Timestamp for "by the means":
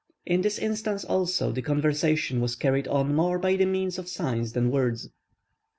3.37-3.99